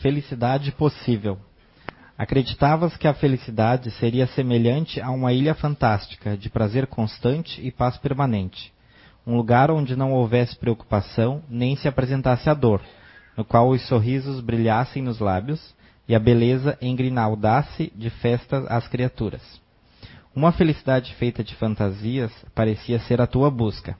[0.00, 1.38] Felicidade possível.
[2.16, 7.98] Acreditavas que a felicidade seria semelhante a uma ilha fantástica, de prazer constante e paz
[7.98, 8.72] permanente.
[9.26, 12.80] Um lugar onde não houvesse preocupação, nem se apresentasse a dor,
[13.36, 15.74] no qual os sorrisos brilhassem nos lábios
[16.08, 19.60] e a beleza engrinaldasse de festa às criaturas.
[20.34, 23.98] Uma felicidade feita de fantasias parecia ser a tua busca.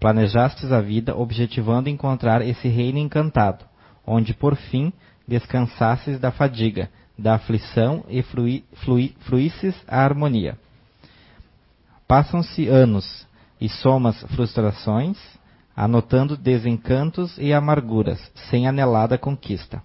[0.00, 3.64] Planejastes a vida objetivando encontrar esse reino encantado,
[4.04, 4.92] onde por fim
[5.26, 10.58] descansasses da fadiga, da aflição e flui, flui, fluísses a harmonia.
[12.06, 13.26] Passam-se anos
[13.60, 15.18] e somas frustrações,
[15.74, 18.20] anotando desencantos e amarguras,
[18.50, 19.82] sem anelada conquista.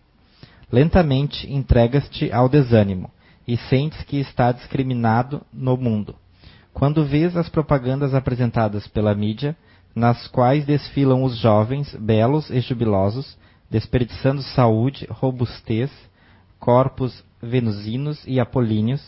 [0.71, 3.09] Lentamente entregas-te ao desânimo
[3.47, 6.15] e sentes que está discriminado no mundo.
[6.73, 9.57] Quando vês as propagandas apresentadas pela mídia,
[9.93, 13.37] nas quais desfilam os jovens, belos e jubilosos,
[13.71, 15.89] desperdiçando saúde, robustez,
[16.59, 19.01] corpos venusinos e apolíneos,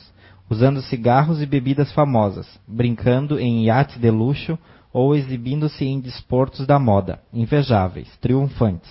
[0.50, 4.58] usando cigarros e bebidas famosas, brincando em iates de luxo
[4.94, 8.90] ou exibindo-se em desportos da moda, invejáveis, triunfantes.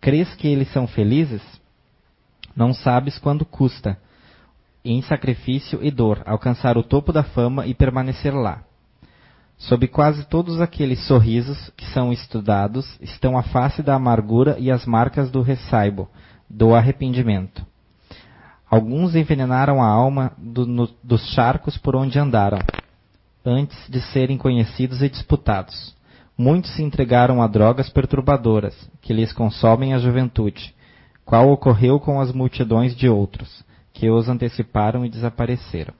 [0.00, 1.42] Crês que eles são felizes?
[2.54, 3.98] Não sabes quando custa,
[4.82, 8.62] em sacrifício e dor, alcançar o topo da fama e permanecer lá.
[9.58, 14.84] Sob quase todos aqueles sorrisos que são estudados estão a face da amargura e as
[14.84, 16.08] marcas do ressaibo,
[16.48, 17.64] do arrependimento.
[18.70, 22.58] Alguns envenenaram a alma do, no, dos charcos por onde andaram,
[23.44, 25.96] antes de serem conhecidos e disputados.
[26.36, 30.74] Muitos se entregaram a drogas perturbadoras, que lhes consomem a juventude,
[31.24, 35.94] qual ocorreu com as multidões de outros, que os anteciparam e desapareceram.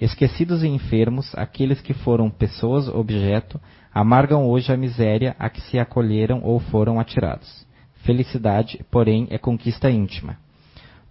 [0.00, 3.60] Esquecidos e enfermos, aqueles que foram pessoas objeto,
[3.92, 7.66] amargam hoje a miséria a que se acolheram ou foram atirados.
[8.02, 10.38] Felicidade, porém, é conquista íntima.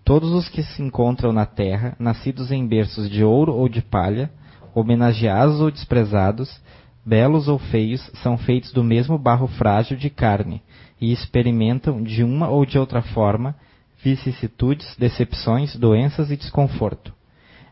[0.03, 4.31] Todos os que se encontram na terra, nascidos em berços de ouro ou de palha,
[4.73, 6.59] homenageados ou desprezados,
[7.05, 10.64] belos ou feios, são feitos do mesmo barro frágil de carne
[10.99, 13.55] e experimentam de uma ou de outra forma
[14.03, 17.18] vicissitudes, decepções, doenças e desconforto.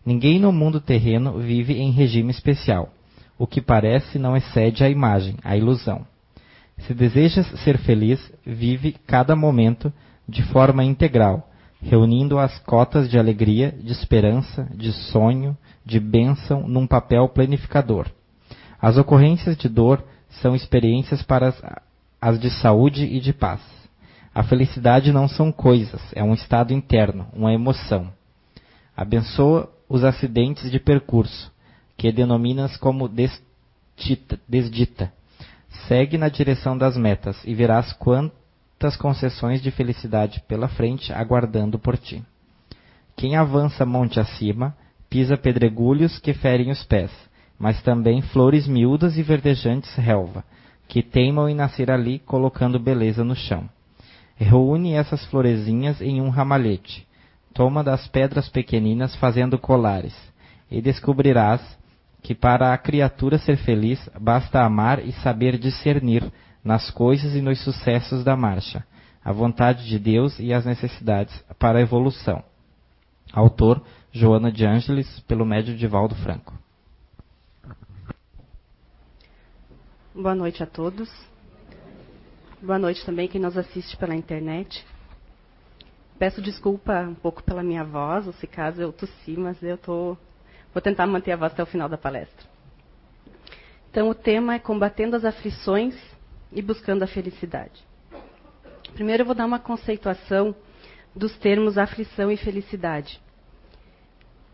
[0.08, 2.94] Ninguém no mundo terreno vive em regime especial.
[3.38, 6.08] O que parece não excede a imagem, a ilusão.
[6.78, 9.92] Se desejas ser feliz, vive cada momento
[10.26, 11.50] de forma integral,
[11.82, 18.08] reunindo as cotas de alegria, de esperança, de sonho, de bênção num papel planificador.
[18.82, 20.02] As ocorrências de dor
[20.42, 21.62] são experiências para as,
[22.22, 23.60] as de saúde e de paz.
[24.34, 28.10] A felicidade não são coisas, é um estado interno, uma emoção.
[28.96, 31.52] Abençoa os acidentes de percurso,
[31.96, 35.12] que denominas como desdita.
[35.88, 41.98] Segue na direção das metas e verás quantas concessões de felicidade pela frente aguardando por
[41.98, 42.24] ti.
[43.16, 44.76] Quem avança monte acima,
[45.10, 47.12] pisa pedregulhos que ferem os pés,
[47.58, 50.44] mas também flores miúdas e verdejantes relva,
[50.88, 53.68] que teimam em nascer ali colocando beleza no chão.
[54.36, 57.08] Reúne essas florezinhas em um ramalhete,
[57.58, 60.16] toma das pedras pequeninas fazendo colares,
[60.70, 61.60] e descobrirás
[62.22, 66.32] que para a criatura ser feliz basta amar e saber discernir
[66.64, 68.86] nas coisas e nos sucessos da marcha,
[69.26, 72.44] a vontade de Deus e as necessidades para a evolução.
[73.34, 73.82] Autor
[74.12, 76.54] Joana de Ângeles, pelo médio de Valdo Franco.
[80.14, 81.10] Boa noite a todos.
[82.62, 84.86] Boa noite também quem nos assiste pela internet.
[86.20, 90.18] Peço desculpa um pouco pela minha voz, ou se caso eu tossi, mas eu tô,
[90.74, 92.48] vou tentar manter a voz até o final da palestra.
[93.92, 95.96] Então, o tema é combatendo as aflições
[96.52, 97.86] e buscando a felicidade.
[98.96, 100.56] Primeiro, eu vou dar uma conceituação
[101.16, 103.22] dos termos aflição e felicidade.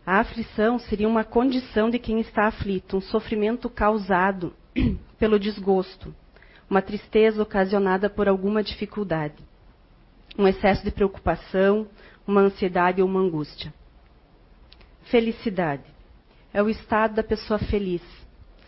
[0.04, 4.54] A aflição seria uma condição de quem está aflito, um sofrimento causado
[5.18, 6.14] pelo desgosto,
[6.68, 9.42] uma tristeza ocasionada por alguma dificuldade
[10.36, 11.86] um excesso de preocupação,
[12.26, 13.72] uma ansiedade ou uma angústia.
[15.04, 15.84] Felicidade
[16.52, 18.02] é o estado da pessoa feliz,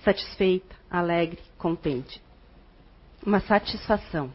[0.03, 2.23] satisfeita, alegre, contente.
[3.25, 4.33] Uma satisfação.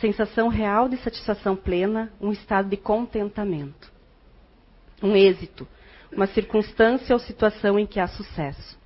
[0.00, 3.92] Sensação real de satisfação plena, um estado de contentamento.
[5.02, 5.68] Um êxito,
[6.12, 8.78] uma circunstância ou situação em que há sucesso.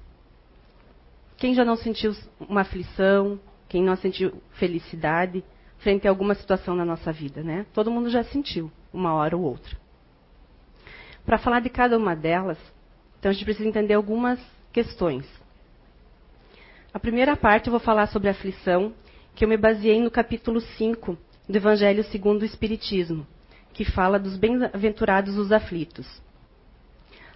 [1.37, 5.45] Quem já não sentiu uma aflição, quem não sentiu felicidade,
[5.79, 7.67] frente a alguma situação na nossa vida, né?
[7.73, 9.77] Todo mundo já sentiu, uma hora ou outra.
[11.25, 12.59] Para falar de cada uma delas,
[13.19, 14.39] então a gente precisa entender algumas
[14.73, 15.27] questões.
[16.93, 18.93] A primeira parte eu vou falar sobre a aflição,
[19.35, 21.19] que eu me baseei no capítulo 5
[21.49, 23.27] do Evangelho segundo o Espiritismo,
[23.73, 26.23] que fala dos bem-aventurados os aflitos.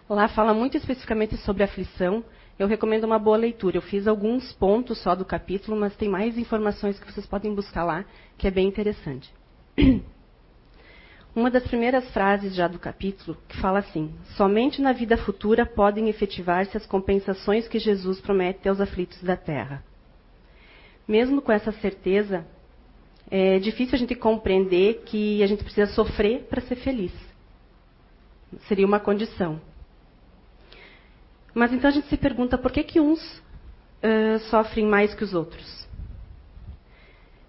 [0.09, 2.25] Lá fala muito especificamente sobre aflição.
[2.59, 3.77] Eu recomendo uma boa leitura.
[3.77, 7.85] Eu fiz alguns pontos só do capítulo, mas tem mais informações que vocês podem buscar
[7.85, 8.05] lá,
[8.37, 9.33] que é bem interessante.
[11.37, 16.09] Uma das primeiras frases já do capítulo que fala assim: Somente na vida futura podem
[16.09, 19.85] efetivar-se as compensações que Jesus promete aos aflitos da terra.
[21.07, 22.45] Mesmo com essa certeza,
[23.31, 27.13] é difícil a gente compreender que a gente precisa sofrer para ser feliz.
[28.67, 29.61] Seria uma condição.
[31.59, 35.35] Mas então a gente se pergunta por que, que uns uh, sofrem mais que os
[35.35, 35.89] outros?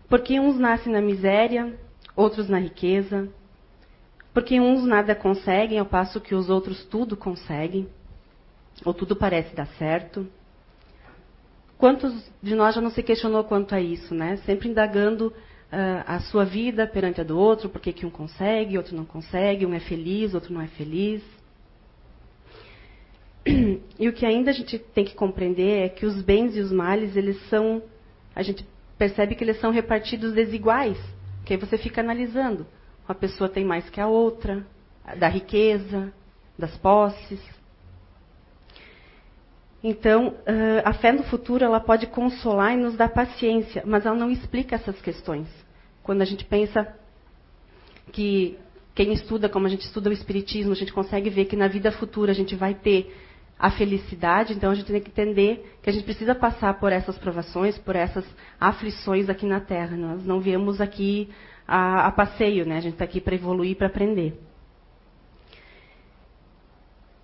[0.09, 1.77] Porque uns nascem na miséria,
[2.15, 3.29] outros na riqueza.
[4.33, 7.87] Porque uns nada conseguem, ao passo que os outros tudo conseguem.
[8.83, 10.27] Ou tudo parece dar certo.
[11.77, 14.37] Quantos de nós já não se questionou quanto a isso, né?
[14.37, 15.31] Sempre indagando
[16.07, 19.73] a sua vida perante a do outro, por que um consegue, outro não consegue, um
[19.75, 21.21] é feliz, outro não é feliz.
[23.99, 26.71] E o que ainda a gente tem que compreender é que os bens e os
[26.71, 27.83] males, eles são,
[28.33, 28.65] a gente
[28.97, 30.97] percebe que eles são repartidos desiguais,
[31.45, 32.65] que aí você fica analisando.
[33.07, 34.65] Uma pessoa tem mais que a outra,
[35.17, 36.13] da riqueza,
[36.57, 37.41] das posses.
[39.83, 40.35] Então,
[40.85, 44.75] a fé no futuro ela pode consolar e nos dar paciência, mas ela não explica
[44.75, 45.47] essas questões.
[46.03, 46.87] Quando a gente pensa
[48.11, 48.57] que
[48.95, 51.91] quem estuda, como a gente estuda o Espiritismo, a gente consegue ver que na vida
[51.91, 53.13] futura a gente vai ter
[53.59, 57.17] a felicidade, então a gente tem que entender que a gente precisa passar por essas
[57.17, 58.25] provações, por essas
[58.57, 59.97] aflições aqui na Terra.
[59.97, 61.29] Nós não viemos aqui
[61.67, 62.77] a, a passeio, né?
[62.77, 64.39] A gente está aqui para evoluir, para aprender.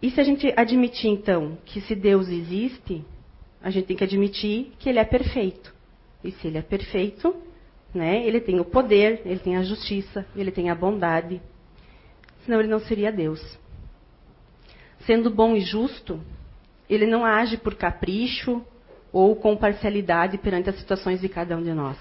[0.02, 3.06] E se a gente admitir, então, que se Deus existe,
[3.62, 5.74] a gente tem que admitir que Ele é perfeito.
[6.22, 7.34] E se Ele é perfeito,
[7.94, 11.42] né, Ele tem o poder, Ele tem a justiça, Ele tem a bondade.
[12.44, 13.42] Senão Ele não seria Deus.
[15.06, 16.20] Sendo bom e justo,
[16.90, 18.64] Ele não age por capricho
[19.12, 21.98] ou com parcialidade perante as situações de cada um de nós.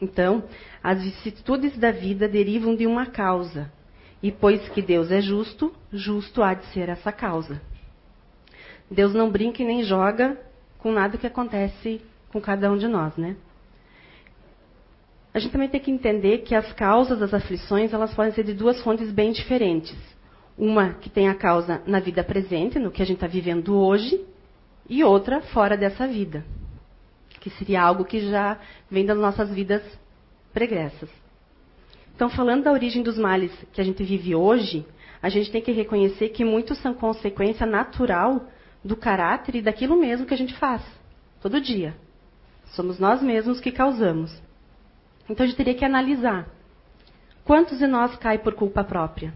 [0.00, 0.44] Então,
[0.82, 3.70] as vicissitudes da vida derivam de uma causa,
[4.22, 7.60] e pois que Deus é justo, justo há de ser essa causa.
[8.90, 10.38] Deus não brinca e nem joga
[10.78, 12.00] com nada que acontece
[12.32, 13.36] com cada um de nós, né?
[15.32, 18.52] A gente também tem que entender que as causas das aflições, elas podem ser de
[18.52, 19.96] duas fontes bem diferentes.
[20.60, 24.22] Uma que tem a causa na vida presente, no que a gente está vivendo hoje,
[24.86, 26.44] e outra fora dessa vida,
[27.40, 28.58] que seria algo que já
[28.90, 29.82] vem das nossas vidas
[30.52, 31.08] pregressas.
[32.14, 34.84] Então, falando da origem dos males que a gente vive hoje,
[35.22, 38.46] a gente tem que reconhecer que muitos são consequência natural
[38.84, 40.82] do caráter e daquilo mesmo que a gente faz,
[41.40, 41.96] todo dia.
[42.74, 44.30] Somos nós mesmos que causamos.
[45.26, 46.46] Então, a gente teria que analisar.
[47.46, 49.32] Quantos de nós cai por culpa própria?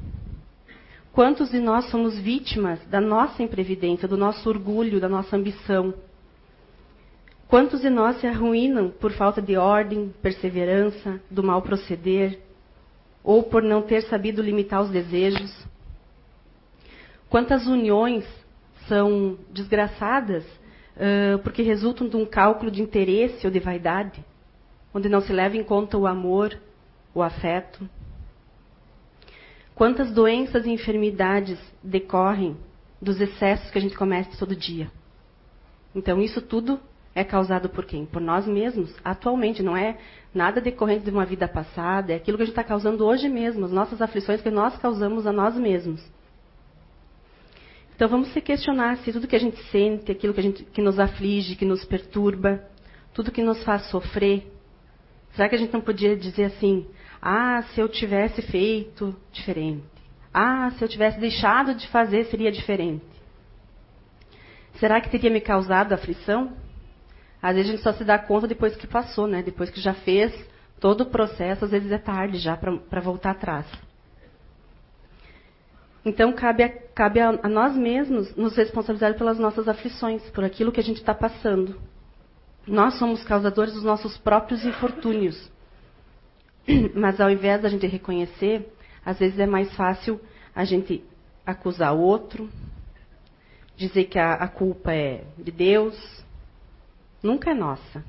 [1.15, 5.95] Quantos de nós somos vítimas da nossa imprevidência, do nosso orgulho, da nossa ambição?
[7.47, 12.41] Quantos de nós se arruinam por falta de ordem, perseverança, do mal proceder,
[13.23, 15.57] ou por não ter sabido limitar os desejos?
[17.31, 18.25] Quantas uniões
[18.89, 24.25] são desgraçadas uh, porque resultam de um cálculo de interesse ou de vaidade,
[24.93, 26.59] onde não se leva em conta o amor,
[27.15, 27.89] o afeto?
[29.75, 32.57] Quantas doenças e enfermidades decorrem
[33.03, 34.91] dos excessos que a gente comete todo dia?
[35.95, 36.81] Então, isso tudo
[37.15, 38.07] é causado por quem?
[38.07, 39.63] Por nós mesmos, atualmente.
[39.63, 39.97] Não é
[40.33, 43.65] nada decorrente de uma vida passada, é aquilo que a gente está causando hoje mesmo,
[43.65, 46.05] as nossas aflições que nós causamos a nós mesmos.
[47.95, 50.99] Então vamos se questionar se tudo que a gente sente, aquilo que, gente, que nos
[50.99, 52.61] aflige, que nos perturba,
[53.13, 54.53] tudo que nos faz sofrer,
[55.35, 56.87] será que a gente não podia dizer assim:
[57.27, 59.83] ah, se eu tivesse feito diferente?
[60.33, 63.03] Ah, se eu tivesse deixado de fazer, seria diferente?
[64.75, 66.53] Será que teria me causado aflição?
[67.41, 69.43] Às vezes a gente só se dá conta depois que passou, né?
[69.43, 70.35] Depois que já fez
[70.79, 73.67] todo o processo, às vezes é tarde já para voltar atrás.
[76.05, 80.71] Então cabe, a, cabe a, a, nós mesmos nos responsabilizar pelas nossas aflições, por aquilo
[80.71, 81.81] que a gente está passando.
[82.67, 85.51] Nós somos causadores dos nossos próprios infortúnios.
[86.95, 88.73] Mas ao invés da gente reconhecer,
[89.05, 90.21] às vezes é mais fácil
[90.55, 91.05] a gente
[91.45, 92.49] acusar o outro,
[93.77, 96.25] dizer que a, a culpa é de Deus,
[97.23, 98.05] nunca é nossa.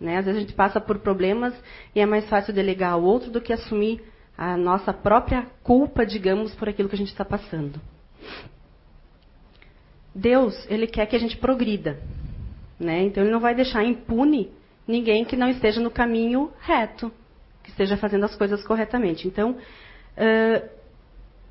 [0.00, 0.16] Né?
[0.16, 1.54] Às vezes a gente passa por problemas
[1.94, 4.02] e é mais fácil delegar ao outro do que assumir
[4.36, 7.78] a nossa própria culpa, digamos, por aquilo que a gente está passando.
[10.14, 12.00] Deus, ele quer que a gente progrida.
[12.78, 13.02] Né?
[13.02, 14.50] Então ele não vai deixar impune
[14.88, 17.12] ninguém que não esteja no caminho reto,
[17.62, 19.28] que esteja fazendo as coisas corretamente.
[19.28, 20.68] Então, uh,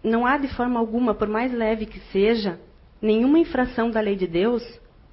[0.03, 2.59] não há de forma alguma, por mais leve que seja,
[3.01, 4.63] nenhuma infração da lei de Deus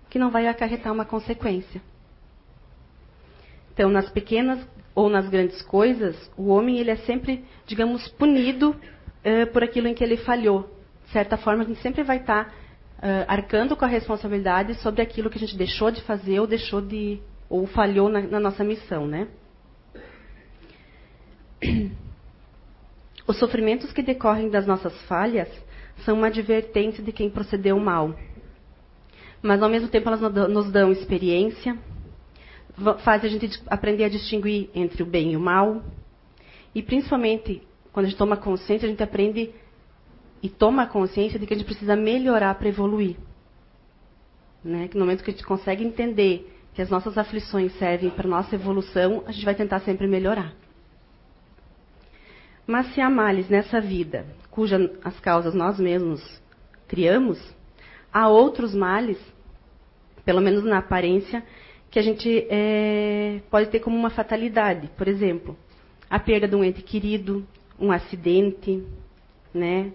[0.09, 1.81] que não vai acarretar uma consequência.
[3.73, 9.53] Então, nas pequenas ou nas grandes coisas, o homem ele é sempre, digamos, punido uh,
[9.53, 10.71] por aquilo em que ele falhou.
[11.05, 12.51] De certa forma, a gente sempre vai estar tá,
[12.99, 16.81] uh, arcando com a responsabilidade sobre aquilo que a gente deixou de fazer ou deixou
[16.81, 19.29] de ou falhou na, na nossa missão, né?
[23.27, 25.49] Os sofrimentos que decorrem das nossas falhas
[26.05, 28.15] são uma advertência de quem procedeu mal.
[29.43, 31.77] Mas, ao mesmo tempo, elas nos dão experiência,
[33.03, 35.83] fazem a gente aprender a distinguir entre o bem e o mal.
[36.75, 39.51] E, principalmente, quando a gente toma consciência, a gente aprende
[40.43, 43.17] e toma consciência de que a gente precisa melhorar para evoluir.
[44.63, 44.89] Né?
[44.95, 49.23] No momento que a gente consegue entender que as nossas aflições servem para nossa evolução,
[49.27, 50.53] a gente vai tentar sempre melhorar.
[52.67, 56.43] Mas se há males nessa vida, cujas as causas nós mesmos
[56.89, 57.39] criamos,
[58.13, 59.19] há outros males,
[60.25, 61.45] pelo menos na aparência,
[61.91, 64.89] que a gente é, pode ter como uma fatalidade.
[64.97, 65.57] Por exemplo,
[66.11, 67.47] a perda de um ente querido,
[67.79, 68.83] um acidente,
[69.55, 69.93] né,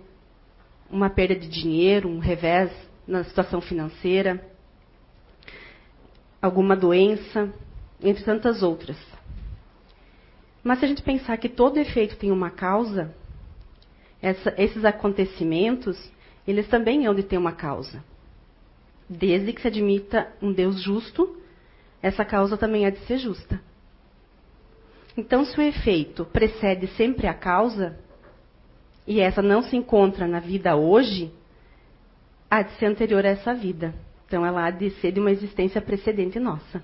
[0.90, 2.72] uma perda de dinheiro, um revés
[3.08, 4.46] na situação financeira,
[6.42, 7.52] alguma doença,
[8.02, 8.98] entre tantas outras.
[10.64, 13.14] Mas se a gente pensar que todo efeito tem uma causa,
[14.22, 15.98] essa, esses acontecimentos,
[16.48, 18.04] eles também hão de ter uma causa.
[19.10, 21.38] Desde que se admita um Deus justo,
[22.02, 23.60] essa causa também há de ser justa.
[25.18, 27.98] Então, se o efeito precede sempre a causa,
[29.06, 31.34] e essa não se encontra na vida hoje,
[32.50, 33.94] há de ser anterior a essa vida.
[34.26, 36.82] Então, ela há de ser de uma existência precedente nossa.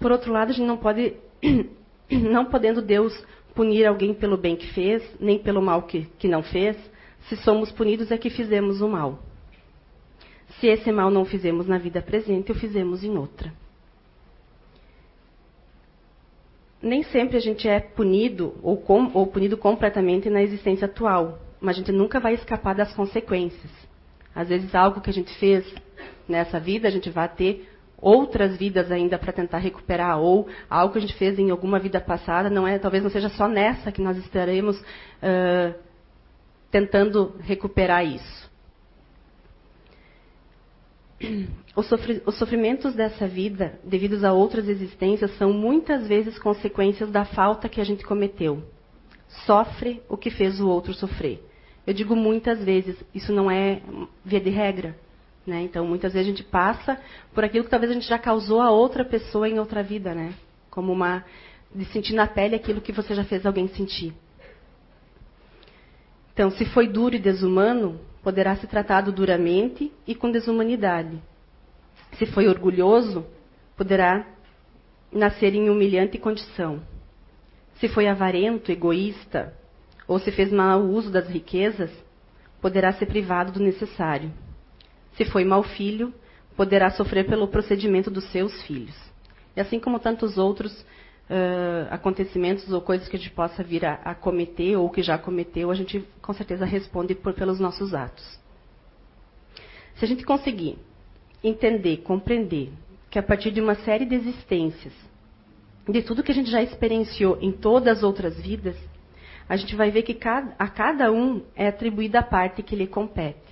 [0.00, 1.14] Por outro lado, a gente não pode
[2.30, 3.12] não podendo Deus
[3.54, 6.76] punir alguém pelo bem que fez, nem pelo mal que, que não fez,
[7.28, 9.18] se somos punidos é que fizemos o mal.
[10.58, 13.52] Se esse mal não fizemos na vida presente, o fizemos em outra.
[16.80, 21.76] Nem sempre a gente é punido ou, com, ou punido completamente na existência atual, mas
[21.76, 23.70] a gente nunca vai escapar das consequências.
[24.34, 25.64] Às vezes, algo que a gente fez
[26.28, 27.68] nessa vida, a gente vai ter
[28.02, 32.00] outras vidas ainda para tentar recuperar, ou algo que a gente fez em alguma vida
[32.00, 35.74] passada, não é, talvez não seja só nessa que nós estaremos uh,
[36.70, 38.50] tentando recuperar isso.
[41.76, 47.24] Os, sofri os sofrimentos dessa vida, devidos a outras existências, são muitas vezes consequências da
[47.24, 48.62] falta que a gente cometeu.
[49.46, 51.42] Sofre o que fez o outro sofrer.
[51.86, 53.80] Eu digo muitas vezes, isso não é
[54.24, 54.96] via de regra.
[55.46, 55.62] Né?
[55.62, 57.00] Então, muitas vezes a gente passa
[57.34, 60.34] por aquilo que talvez a gente já causou a outra pessoa em outra vida, né?
[60.70, 61.24] Como uma
[61.74, 64.14] de sentir na pele aquilo que você já fez alguém sentir.
[66.32, 71.20] Então, se foi duro e desumano, poderá ser tratado duramente e com desumanidade.
[72.18, 73.26] Se foi orgulhoso,
[73.76, 74.26] poderá
[75.10, 76.82] nascer em humilhante condição.
[77.80, 79.54] Se foi avarento, egoísta,
[80.06, 81.90] ou se fez mau uso das riquezas,
[82.60, 84.32] poderá ser privado do necessário.
[85.16, 86.12] Se foi mau filho,
[86.56, 88.96] poderá sofrer pelo procedimento dos seus filhos.
[89.56, 90.72] E assim como tantos outros
[91.28, 95.18] uh, acontecimentos ou coisas que a gente possa vir a, a, cometer ou que já
[95.18, 98.40] cometeu, a gente com certeza responde por, pelos nossos atos.
[99.96, 100.78] Se a gente conseguir
[101.44, 102.70] entender, compreender
[103.10, 104.94] que a partir de uma série de existências,
[105.86, 108.76] de tudo que a gente já experienciou em todas as outras vidas,
[109.48, 112.86] a gente vai ver que cada, a cada um é atribuída a parte que lhe
[112.86, 113.51] compete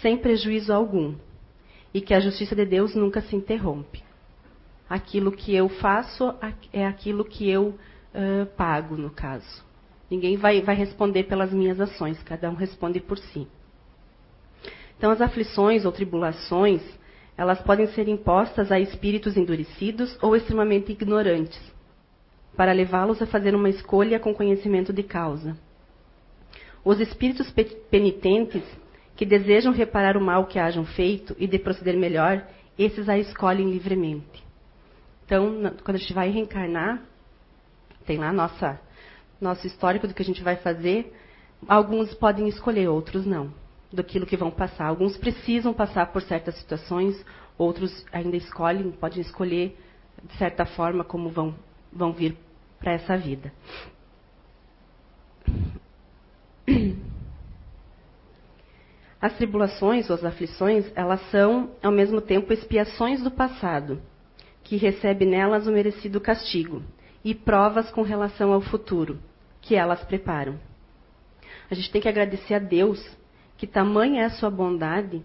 [0.00, 1.14] sem prejuízo algum,
[1.92, 4.04] e que a justiça de Deus nunca se interrompe.
[4.88, 6.34] Aquilo que eu faço
[6.72, 9.64] é aquilo que eu uh, pago, no caso.
[10.10, 13.48] Ninguém vai, vai responder pelas minhas ações, cada um responde por si.
[14.96, 16.82] Então, as aflições ou tribulações,
[17.36, 21.60] elas podem ser impostas a espíritos endurecidos ou extremamente ignorantes,
[22.56, 25.56] para levá-los a fazer uma escolha com conhecimento de causa.
[26.84, 27.52] Os espíritos
[27.90, 28.62] penitentes
[29.16, 32.46] que desejam reparar o mal que hajam feito e de proceder melhor,
[32.78, 34.44] esses a escolhem livremente.
[35.24, 37.02] Então, quando a gente vai reencarnar,
[38.04, 38.78] tem lá nossa
[39.40, 41.12] nosso histórico do que a gente vai fazer.
[41.68, 43.52] Alguns podem escolher, outros não,
[43.92, 44.86] do que vão passar.
[44.86, 47.22] Alguns precisam passar por certas situações,
[47.58, 49.76] outros ainda escolhem, podem escolher
[50.22, 51.54] de certa forma como vão,
[51.92, 52.36] vão vir
[52.78, 53.52] para essa vida.
[59.26, 64.00] As tribulações ou as aflições, elas são, ao mesmo tempo, expiações do passado,
[64.62, 66.80] que recebe nelas o merecido castigo,
[67.24, 69.18] e provas com relação ao futuro,
[69.60, 70.60] que elas preparam.
[71.68, 73.04] A gente tem que agradecer a Deus
[73.56, 75.20] que tamanha é a sua bondade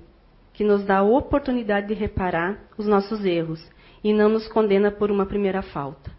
[0.51, 3.63] que nos dá a oportunidade de reparar os nossos erros
[4.03, 6.09] e não nos condena por uma primeira falta.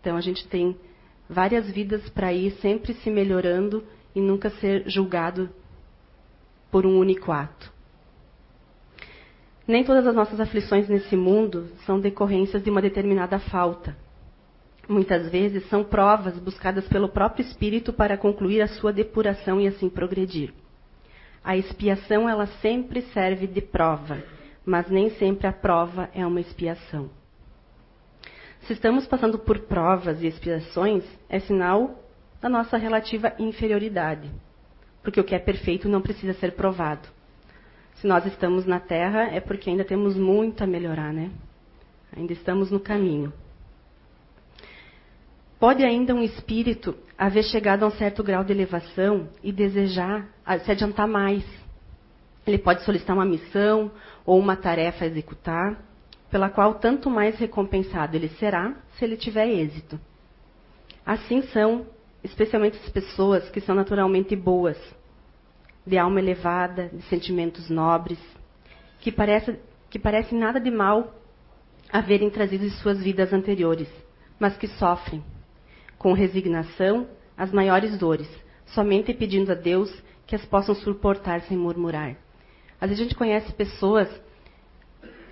[0.00, 0.74] Então a gente tem
[1.28, 5.50] várias vidas para ir sempre se melhorando e nunca ser julgado
[6.76, 7.72] por um único ato.
[9.66, 13.96] Nem todas as nossas aflições nesse mundo são decorrências de uma determinada falta.
[14.86, 19.88] Muitas vezes são provas buscadas pelo próprio espírito para concluir a sua depuração e assim
[19.88, 20.52] progredir.
[21.42, 24.22] A expiação ela sempre serve de prova,
[24.62, 27.08] mas nem sempre a prova é uma expiação.
[28.66, 32.04] Se estamos passando por provas e expiações, é sinal
[32.38, 34.30] da nossa relativa inferioridade,
[35.06, 37.08] porque o que é perfeito não precisa ser provado.
[37.94, 41.30] Se nós estamos na Terra, é porque ainda temos muito a melhorar, né?
[42.16, 43.32] Ainda estamos no caminho.
[45.60, 50.26] Pode ainda um espírito haver chegado a um certo grau de elevação e desejar
[50.64, 51.44] se adiantar mais.
[52.44, 53.92] Ele pode solicitar uma missão
[54.24, 55.80] ou uma tarefa a executar,
[56.32, 60.00] pela qual tanto mais recompensado ele será se ele tiver êxito.
[61.06, 61.86] Assim são,
[62.22, 64.78] especialmente as pessoas que são naturalmente boas,
[65.86, 68.18] de alma elevada, de sentimentos nobres,
[69.00, 69.58] que parece,
[69.88, 71.14] que parece nada de mal
[71.92, 73.88] haverem trazido em suas vidas anteriores,
[74.38, 75.22] mas que sofrem
[75.98, 77.06] com resignação
[77.36, 78.28] as maiores dores,
[78.66, 79.92] somente pedindo a Deus
[80.26, 82.16] que as possam suportar sem murmurar.
[82.80, 84.08] Às vezes a gente conhece pessoas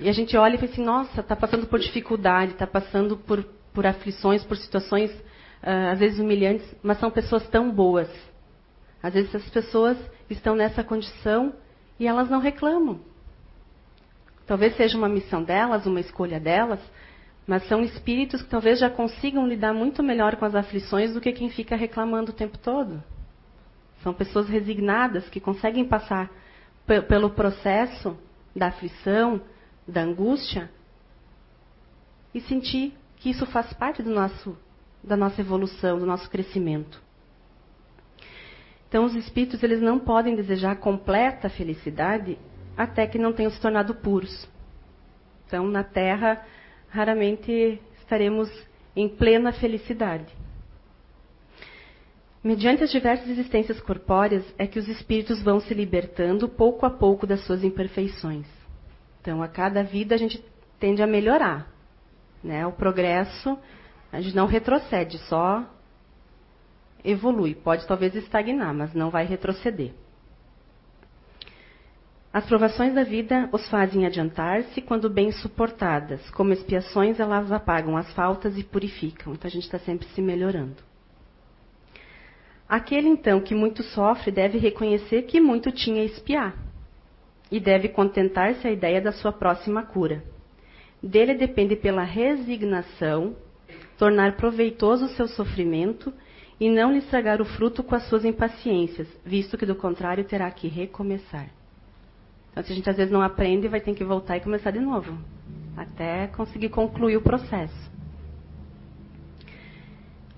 [0.01, 3.43] e a gente olha e fala assim, nossa, está passando por dificuldade, está passando por,
[3.73, 5.11] por aflições, por situações
[5.65, 8.09] às vezes humilhantes, mas são pessoas tão boas.
[9.03, 11.55] Às vezes as pessoas estão nessa condição
[11.99, 13.01] e elas não reclamam.
[14.47, 16.81] Talvez seja uma missão delas, uma escolha delas,
[17.47, 21.33] mas são espíritos que talvez já consigam lidar muito melhor com as aflições do que
[21.33, 23.03] quem fica reclamando o tempo todo.
[24.03, 26.31] São pessoas resignadas que conseguem passar
[27.09, 28.17] pelo processo
[28.55, 29.41] da aflição,
[29.89, 30.71] da angústia
[32.35, 34.57] e sentir que isso faz parte do nosso,
[35.07, 37.03] da nossa evolução, do nosso crescimento.
[38.89, 42.39] Então, os espíritos eles não podem desejar completa felicidade
[42.77, 44.49] até que não tenham se tornado puros.
[45.47, 46.45] Então, na Terra,
[46.89, 48.51] raramente estaremos
[48.97, 50.33] em plena felicidade.
[52.43, 57.27] Mediante as diversas existências corpóreas é que os espíritos vão se libertando pouco a pouco
[57.27, 58.47] das suas imperfeições.
[59.21, 60.45] Então, a cada vida a gente
[60.79, 61.67] tende a melhorar.
[62.43, 62.67] Né?
[62.67, 63.59] O progresso,
[64.15, 65.65] a gente não retrocede, só
[67.05, 67.55] evolui.
[67.55, 69.91] Pode talvez estagnar, mas não vai retroceder.
[72.33, 76.31] As provações da vida os fazem adiantar-se quando bem suportadas.
[76.31, 79.33] Como expiações, elas apagam as faltas e purificam.
[79.33, 80.77] Então a gente está sempre se melhorando.
[82.69, 86.57] Aquele então que muito sofre deve reconhecer que muito tinha a espiar
[87.51, 90.25] e deve contentar-se à ideia da sua próxima cura.
[91.03, 93.37] Dele depende pela resignação
[93.99, 96.13] tornar proveitoso o seu sofrimento
[96.59, 100.51] e não lhe estragar o fruto com as suas impaciências, visto que do contrário terá
[100.51, 101.49] que recomeçar.
[102.51, 104.79] Então, se a gente às vezes não aprende, vai ter que voltar e começar de
[104.79, 105.19] novo,
[105.77, 107.93] até conseguir concluir o processo.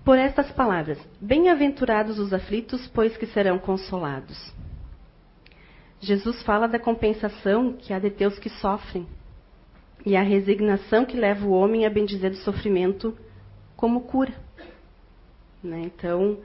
[0.02, 4.54] Por estas palavras, bem-aventurados os aflitos, pois que serão consolados.
[6.00, 9.06] Jesus fala da compensação que há de ter os que sofrem
[10.04, 13.16] e a resignação que leva o homem a bendizer o sofrimento
[13.76, 14.32] como cura.
[15.62, 15.82] Né?
[15.84, 16.38] Então,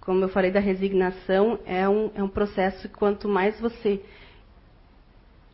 [0.00, 4.00] como eu falei da resignação, é um, é um processo que quanto mais você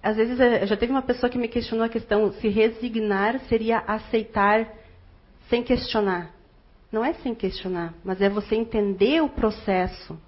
[0.02, 3.78] às vezes eh, já teve uma pessoa que me questionou a questão se resignar seria
[3.78, 4.72] aceitar
[5.48, 6.30] sem questionar.
[6.90, 10.18] Não é sem questionar, mas é você entender o processo.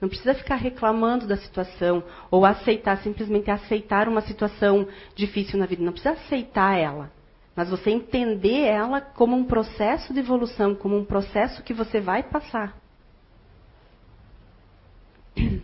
[0.00, 5.82] Não precisa ficar reclamando da situação ou aceitar, simplesmente aceitar uma situação difícil na vida.
[5.82, 7.10] Não precisa aceitar ela,
[7.58, 12.22] mas você entender ela como um processo de evolução, como um processo que você vai
[12.22, 12.78] passar.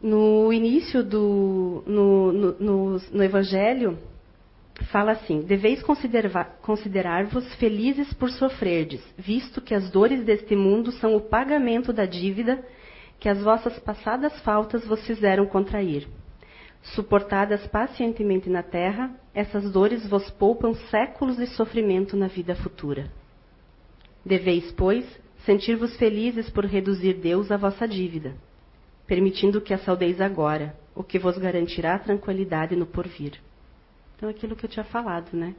[0.00, 3.98] no início do no, no, no, no Evangelho
[4.92, 5.82] fala assim: deveis
[6.62, 12.64] considerar-vos felizes por sofrerdes, visto que as dores deste mundo são o pagamento da dívida
[13.18, 16.06] que as vossas passadas faltas vos fizeram contrair.
[16.94, 23.10] Suportadas pacientemente na terra, essas dores vos poupam séculos de sofrimento na vida futura.
[24.24, 25.04] Deveis, pois,
[25.44, 28.34] sentir-vos felizes por reduzir Deus a vossa dívida
[29.06, 33.40] permitindo que a saudeis agora, o que vos garantirá tranquilidade no porvir.
[34.16, 35.54] Então, aquilo que eu tinha falado, né?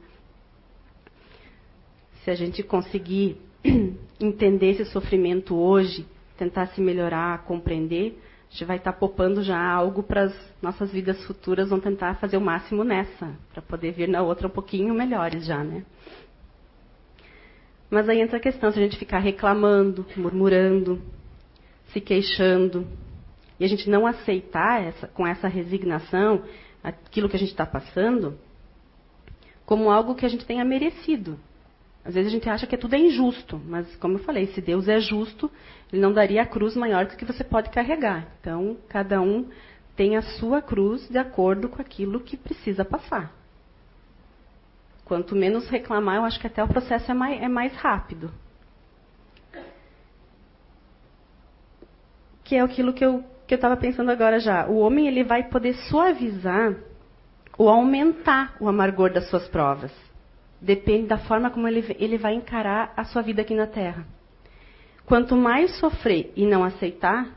[2.22, 3.40] Se a gente conseguir
[4.20, 9.60] entender esse sofrimento hoje, tentar se melhorar, compreender, a gente vai estar tá poupando já
[9.60, 14.08] algo para as nossas vidas futuras, vamos tentar fazer o máximo nessa, para poder vir
[14.08, 15.84] na outra um pouquinho melhores já, né?
[17.90, 21.00] Mas aí entra a questão, se a gente ficar reclamando, murmurando,
[21.92, 22.86] se queixando,
[23.60, 26.42] e a gente não aceitar essa, com essa resignação
[26.82, 28.38] aquilo que a gente está passando,
[29.66, 31.38] como algo que a gente tenha merecido.
[32.04, 34.88] Às vezes a gente acha que tudo é injusto, mas como eu falei, se Deus
[34.88, 35.50] é justo,
[35.92, 38.26] Ele não daria a cruz maior do que você pode carregar.
[38.40, 39.48] Então, cada um
[39.96, 43.32] tem a sua cruz de acordo com aquilo que precisa passar.
[45.04, 48.30] Quanto menos reclamar, eu acho que até o processo é mais, é mais rápido.
[52.44, 54.66] Que é aquilo que eu que eu estava pensando agora já.
[54.66, 56.76] O homem ele vai poder suavizar
[57.56, 59.90] ou aumentar o amargor das suas provas.
[60.60, 64.06] Depende da forma como ele, ele vai encarar a sua vida aqui na Terra.
[65.08, 67.30] Quanto mais sofrer e não aceitar,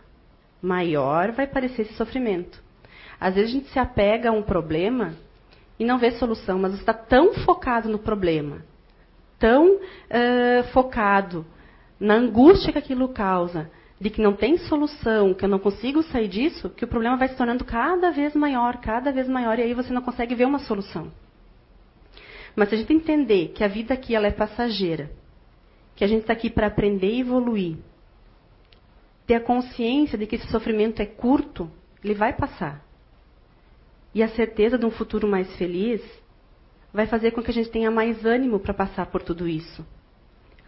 [0.62, 2.62] maior vai parecer esse sofrimento.
[3.17, 5.13] Às vezes a gente se apega a um problema
[5.79, 8.57] e não vê solução, mas está tão focado no problema,
[9.39, 11.45] tão uh, focado
[11.97, 16.27] na angústia que aquilo causa, de que não tem solução, que eu não consigo sair
[16.27, 19.73] disso, que o problema vai se tornando cada vez maior, cada vez maior, e aí
[19.73, 21.10] você não consegue ver uma solução.
[22.53, 25.10] Mas se a gente entender que a vida aqui ela é passageira,
[26.01, 27.77] que a gente está aqui para aprender e evoluir,
[29.27, 31.69] ter a consciência de que esse sofrimento é curto,
[32.03, 32.83] ele vai passar.
[34.11, 36.01] E a certeza de um futuro mais feliz
[36.91, 39.85] vai fazer com que a gente tenha mais ânimo para passar por tudo isso.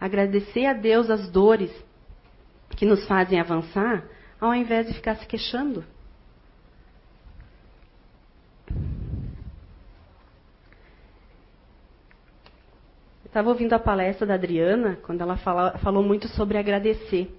[0.00, 1.72] Agradecer a Deus as dores
[2.76, 4.08] que nos fazem avançar,
[4.40, 5.84] ao invés de ficar se queixando.
[13.34, 17.36] Estava ouvindo a palestra da Adriana, quando ela fala, falou muito sobre agradecer.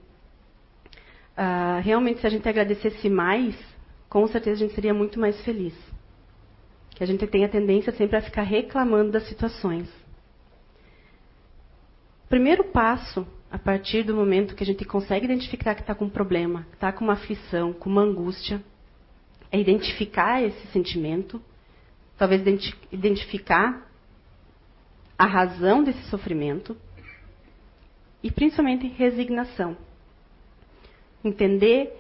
[1.38, 3.58] Uh, realmente, se a gente agradecesse mais,
[4.10, 5.74] com certeza a gente seria muito mais feliz.
[6.90, 9.88] Que a gente tem a tendência sempre a ficar reclamando das situações.
[12.26, 16.04] O primeiro passo a partir do momento que a gente consegue identificar que está com
[16.04, 18.62] um problema, que está com uma aflição, com uma angústia,
[19.50, 21.42] é identificar esse sentimento,
[22.18, 22.42] talvez
[22.92, 23.95] identificar
[25.18, 26.76] a razão desse sofrimento
[28.22, 29.78] e principalmente resignação.
[31.24, 31.96] Entender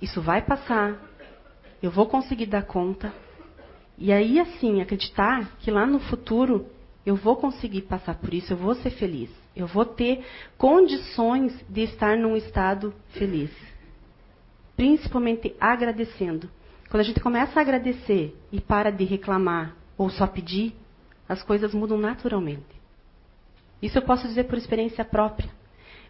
[0.00, 1.00] isso vai passar,
[1.82, 3.12] eu vou conseguir dar conta.
[3.96, 6.66] E aí assim, acreditar que lá no futuro
[7.06, 9.30] eu vou conseguir passar por isso, eu vou ser feliz.
[9.54, 10.24] Eu vou ter
[10.58, 13.50] condições de estar num estado feliz.
[14.76, 16.50] Principalmente agradecendo.
[16.90, 20.74] Quando a gente começa a agradecer e para de reclamar ou só pedir,
[21.28, 22.82] as coisas mudam naturalmente.
[23.80, 25.50] Isso eu posso dizer por experiência própria.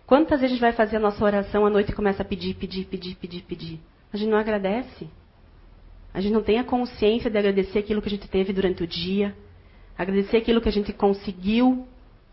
[0.07, 2.55] Quantas vezes a gente vai fazer a nossa oração à noite e começa a pedir,
[2.55, 3.81] pedir, pedir, pedir, pedir?
[4.12, 5.09] A gente não agradece.
[6.12, 8.87] A gente não tem a consciência de agradecer aquilo que a gente teve durante o
[8.87, 9.35] dia,
[9.98, 11.87] agradecer aquilo que a gente conseguiu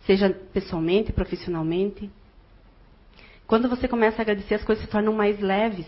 [0.06, 2.10] seja pessoalmente, profissionalmente.
[3.48, 5.86] Quando você começa a agradecer, as coisas se tornam mais leves.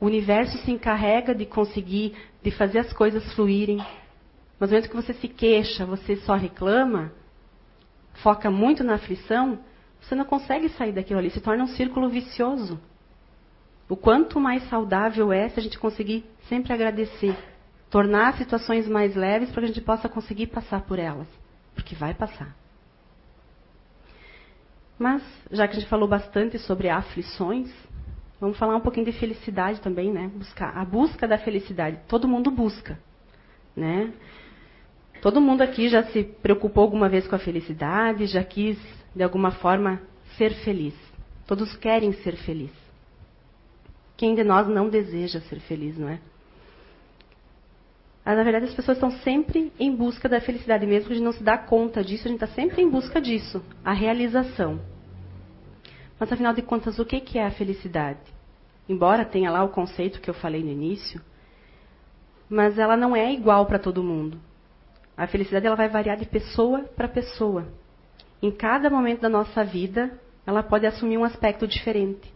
[0.00, 3.78] O universo se encarrega de conseguir, de fazer as coisas fluírem.
[4.62, 7.10] Mas no momento que você se queixa, você só reclama,
[8.22, 9.58] foca muito na aflição,
[10.00, 12.80] você não consegue sair daquilo ali, se torna um círculo vicioso.
[13.88, 17.36] O quanto mais saudável é se a gente conseguir sempre agradecer,
[17.90, 21.26] tornar as situações mais leves para que a gente possa conseguir passar por elas,
[21.74, 22.54] porque vai passar.
[24.96, 27.68] Mas, já que a gente falou bastante sobre aflições,
[28.40, 30.30] vamos falar um pouquinho de felicidade também, né?
[30.32, 31.98] Buscar a busca da felicidade.
[32.06, 32.96] Todo mundo busca,
[33.74, 34.12] né?
[35.22, 38.76] Todo mundo aqui já se preocupou alguma vez com a felicidade, já quis
[39.14, 40.02] de alguma forma
[40.36, 40.94] ser feliz.
[41.46, 42.72] Todos querem ser feliz.
[44.16, 46.18] Quem de nós não deseja ser feliz, não é?
[48.24, 51.24] Mas, na verdade, as pessoas estão sempre em busca da felicidade, mesmo que a gente
[51.24, 54.80] não se dá conta disso, a gente está sempre em busca disso, a realização.
[56.18, 58.18] Mas afinal de contas, o que é a felicidade?
[58.88, 61.20] Embora tenha lá o conceito que eu falei no início,
[62.48, 64.38] mas ela não é igual para todo mundo.
[65.16, 67.66] A felicidade ela vai variar de pessoa para pessoa.
[68.42, 72.32] Em cada momento da nossa vida, ela pode assumir um aspecto diferente.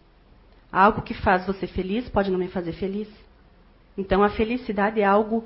[0.70, 3.08] Algo que faz você feliz pode não me fazer feliz.
[3.96, 5.44] Então a felicidade é algo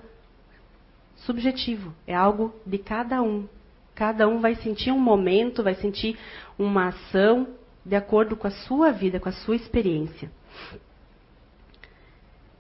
[1.17, 3.49] subjetivo, é algo de cada um.
[3.95, 6.19] Cada um vai sentir um momento, vai sentir
[6.59, 7.49] uma ação
[7.85, 10.31] de acordo com a sua vida, com a sua experiência.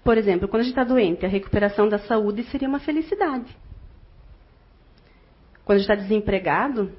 [0.05, 3.57] Por exemplo, quando a gente está doente, a recuperação da saúde seria uma felicidade.
[5.71, 6.91] Quando a gente está desempregado,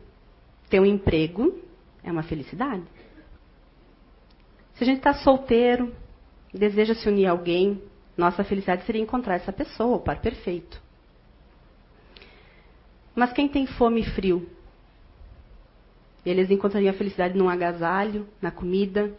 [0.69, 1.62] ter um emprego
[2.01, 2.86] É uma felicidade.
[4.75, 5.93] Se a gente está solteiro,
[6.53, 7.84] deseja se unir a alguém,
[8.15, 10.81] nossa felicidade seria encontrar essa pessoa, o par perfeito.
[13.13, 14.49] Mas quem tem fome e frio?
[16.25, 19.13] Eles encontrariam a felicidade num agasalho, na comida.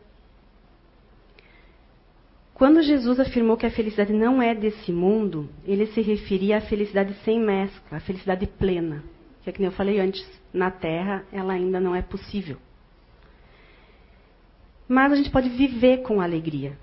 [2.55, 7.13] Quando Jesus afirmou que a felicidade não é desse mundo, ele se referia à felicidade
[7.23, 9.12] sem mescla, à felicidade plena.
[9.43, 12.57] Que é que nem eu falei antes, na Terra ela ainda não é possível.
[14.89, 16.77] Mas a gente pode viver com alegria,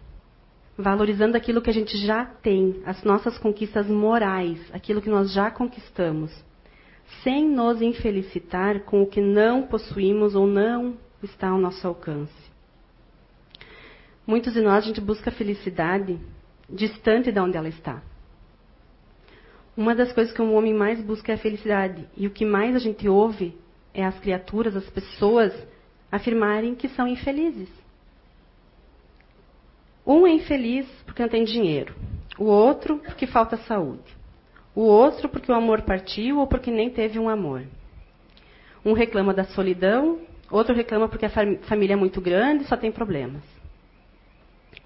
[0.78, 5.52] valorizando aquilo que a gente já tem, as nossas conquistas morais, aquilo que nós já
[5.52, 6.32] conquistamos
[7.24, 12.50] sem nos infelicitar com o que não possuímos ou não está ao nosso alcance.
[14.26, 16.20] Muitos de nós a gente busca felicidade
[16.70, 18.02] distante de onde ela está.
[19.80, 22.76] Uma das coisas que um homem mais busca é a felicidade, e o que mais
[22.76, 23.58] a gente ouve
[23.94, 25.54] é as criaturas, as pessoas
[26.12, 27.70] afirmarem que são infelizes.
[30.06, 31.96] Um é infeliz porque não tem dinheiro,
[32.38, 34.20] o outro porque falta saúde
[34.76, 37.64] o outro porque o amor partiu ou porque nem teve um amor.
[38.86, 41.30] Um reclama da solidão, outro reclama porque a
[41.64, 43.44] família é muito grande e só tem problemas.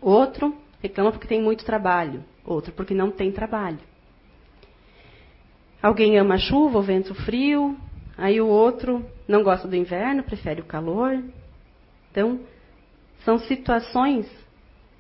[0.02, 3.78] Outro reclama porque tem muito trabalho, outro porque não tem trabalho.
[5.84, 7.78] Alguém ama a chuva, o vento frio,
[8.18, 11.22] aí o outro não gosta do inverno, prefere o calor.
[12.10, 12.40] Então,
[13.26, 14.26] são situações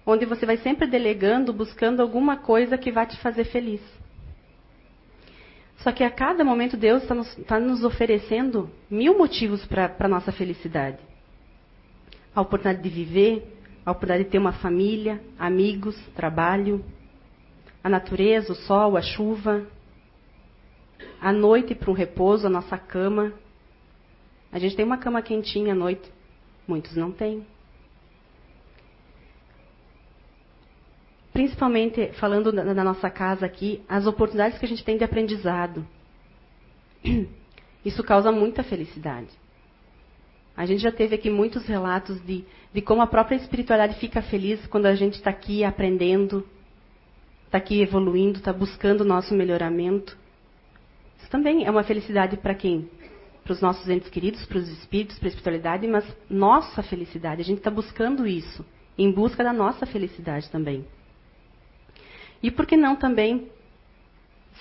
[0.06, 3.80] onde você vai sempre delegando, buscando alguma coisa que vai te fazer feliz.
[5.78, 10.08] Só que a cada momento Deus está nos, tá nos oferecendo mil motivos para a
[10.10, 11.00] nossa felicidade.
[12.36, 16.84] A oportunidade de viver, a oportunidade de ter uma família, amigos, trabalho,
[17.82, 19.65] a natureza, o sol, a chuva,
[21.22, 23.34] a noite para um repouso, a nossa cama.
[24.52, 26.12] A gente tem uma cama quentinha à noite,
[26.68, 27.46] muitos não têm.
[31.34, 35.86] principalmente falando da nossa casa aqui, as oportunidades que a gente tem de aprendizado.
[37.84, 39.30] Isso causa muita felicidade.
[40.56, 44.66] A gente já teve aqui muitos relatos de, de como a própria espiritualidade fica feliz
[44.68, 46.48] quando a gente está aqui aprendendo,
[47.46, 50.16] está aqui evoluindo, está buscando o nosso melhoramento.
[51.24, 52.90] Isso também é uma felicidade para quem?
[53.46, 57.42] Para os nossos entes queridos, para os espíritos, para a espiritualidade, mas nossa felicidade.
[57.42, 58.66] A gente está buscando isso,
[58.98, 60.86] em busca da nossa felicidade também.
[62.42, 63.48] E por que não também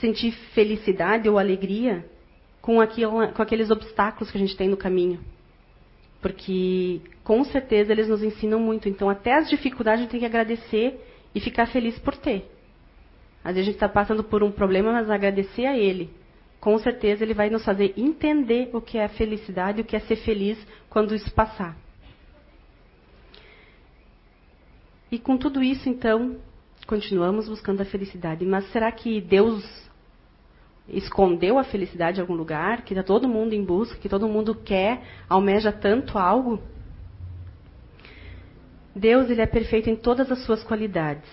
[0.01, 2.09] sentir felicidade ou alegria
[2.61, 5.18] com, aquilo, com aqueles obstáculos que a gente tem no caminho?
[6.20, 8.88] Porque com certeza eles nos ensinam muito.
[8.88, 10.96] Então, até as dificuldades a gente tem que agradecer
[11.35, 12.48] e ficar feliz por ter.
[13.42, 16.21] Às vezes a gente está passando por um problema, mas agradecer a ele.
[16.62, 20.14] Com certeza ele vai nos fazer entender o que é felicidade, o que é ser
[20.14, 20.57] feliz
[20.88, 21.77] quando isso passar.
[25.11, 26.37] E com tudo isso, então,
[26.87, 28.46] continuamos buscando a felicidade.
[28.46, 29.90] Mas será que Deus
[30.88, 32.83] escondeu a felicidade em algum lugar?
[32.83, 36.62] Que está todo mundo em busca, que todo mundo quer, almeja tanto algo?
[38.94, 41.29] Deus ele é perfeito em todas as suas qualidades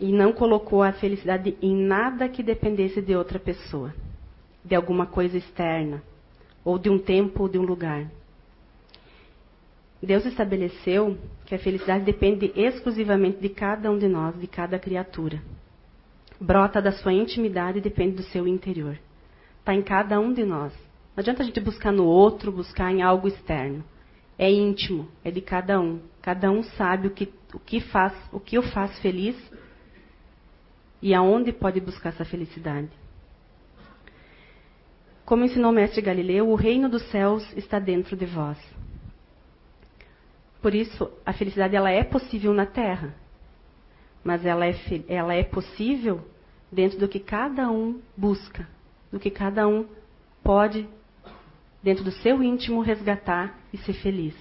[0.00, 3.92] e não colocou a felicidade em nada que dependesse de outra pessoa,
[4.66, 6.02] de alguma coisa externa,
[6.64, 8.06] ou de um tempo ou de um lugar.
[10.02, 15.40] Deus estabeleceu que a felicidade depende exclusivamente de cada um de nós, de cada criatura.
[16.40, 18.98] Brota da sua intimidade e depende do seu interior.
[19.60, 20.72] Está em cada um de nós.
[21.16, 23.82] Não adianta a gente buscar no outro, buscar em algo externo.
[24.38, 26.00] É íntimo, é de cada um.
[26.20, 29.36] Cada um sabe o que, o que faz, o que o faz feliz
[31.00, 32.90] e aonde pode buscar essa felicidade.
[35.26, 38.56] Como ensinou o mestre Galileu, o reino dos céus está dentro de vós.
[40.62, 43.12] Por isso, a felicidade ela é possível na Terra,
[44.22, 44.74] mas ela é,
[45.08, 46.24] ela é possível
[46.70, 48.68] dentro do que cada um busca,
[49.10, 49.86] do que cada um
[50.44, 50.88] pode,
[51.82, 54.34] dentro do seu íntimo, resgatar e ser feliz.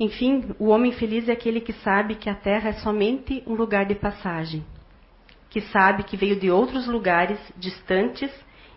[0.00, 3.84] Enfim, o homem feliz é aquele que sabe que a Terra é somente um lugar
[3.84, 4.64] de passagem,
[5.50, 8.30] que sabe que veio de outros lugares distantes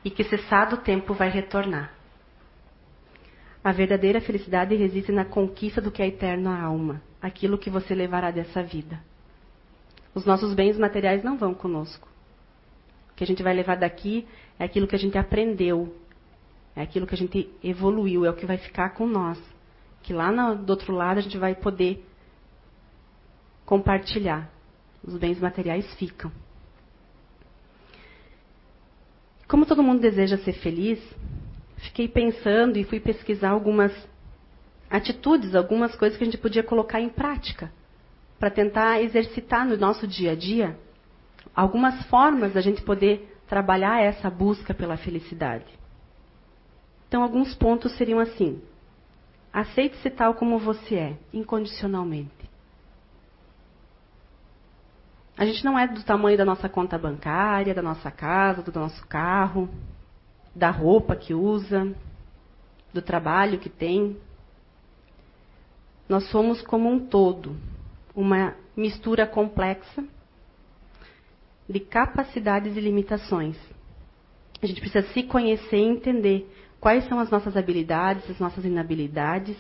[0.04, 1.94] e que, cessado o tempo, vai retornar.
[3.64, 7.94] A verdadeira felicidade reside na conquista do que é eterno à alma, aquilo que você
[7.94, 9.00] levará dessa vida.
[10.16, 12.08] Os nossos bens materiais não vão conosco.
[13.12, 15.96] O que a gente vai levar daqui é aquilo que a gente aprendeu,
[16.76, 19.40] é aquilo que a gente evoluiu, é o que vai ficar com nós.
[20.02, 22.04] Que lá no, do outro lado a gente vai poder
[23.66, 24.50] compartilhar.
[25.04, 26.32] Os bens materiais ficam.
[29.52, 30.98] Como todo mundo deseja ser feliz,
[31.76, 33.92] fiquei pensando e fui pesquisar algumas
[34.90, 37.70] atitudes, algumas coisas que a gente podia colocar em prática
[38.40, 40.80] para tentar exercitar no nosso dia a dia
[41.54, 45.66] algumas formas da gente poder trabalhar essa busca pela felicidade.
[47.10, 48.62] Então, alguns pontos seriam assim:
[49.52, 52.50] aceite-se tal como você é, incondicionalmente.
[55.42, 59.04] A gente não é do tamanho da nossa conta bancária, da nossa casa, do nosso
[59.08, 59.68] carro,
[60.54, 61.96] da roupa que usa,
[62.94, 64.18] do trabalho que tem.
[66.08, 67.58] Nós somos como um todo,
[68.16, 70.04] uma mistura complexa
[71.68, 73.58] de capacidades e limitações.
[74.62, 79.58] A gente precisa se conhecer e entender quais são as nossas habilidades, as nossas inabilidades